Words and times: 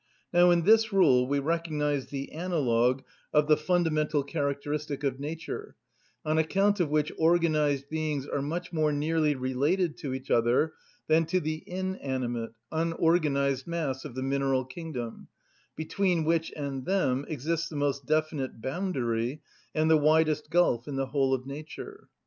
Now, 0.33 0.49
in 0.49 0.63
this 0.63 0.91
rule 0.91 1.27
we 1.27 1.37
recognise 1.37 2.07
the 2.07 2.31
analogue 2.31 3.03
of 3.31 3.47
the 3.47 3.55
fundamental 3.55 4.23
characteristic 4.23 5.03
of 5.03 5.19
nature 5.19 5.75
on 6.25 6.39
account 6.39 6.79
of 6.79 6.89
which 6.89 7.11
organised 7.19 7.87
beings 7.87 8.25
are 8.25 8.41
much 8.41 8.73
more 8.73 8.91
nearly 8.91 9.35
related 9.35 9.97
to 9.97 10.15
each 10.15 10.31
other 10.31 10.73
than 11.07 11.27
to 11.27 11.39
the 11.39 11.61
inanimate, 11.67 12.53
unorganised 12.71 13.67
mass 13.67 14.03
of 14.03 14.15
the 14.15 14.23
mineral 14.23 14.65
kingdom, 14.65 15.27
between 15.75 16.23
which 16.25 16.51
and 16.55 16.85
them 16.87 17.23
exists 17.29 17.69
the 17.69 17.75
most 17.75 18.07
definite 18.07 18.59
boundary 18.59 19.43
and 19.75 19.87
the 19.87 19.97
widest 19.97 20.49
gulf 20.49 20.87
in 20.87 20.95
the 20.95 21.05
whole 21.05 21.31
of 21.31 21.45
nature. 21.45 22.07